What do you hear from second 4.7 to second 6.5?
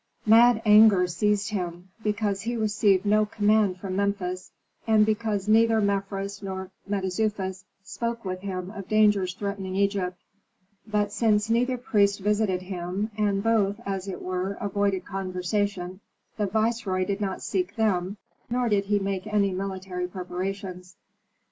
and because neither Mefres